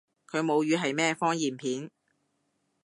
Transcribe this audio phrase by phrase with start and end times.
[0.31, 1.91] 佢母語係咩方言片？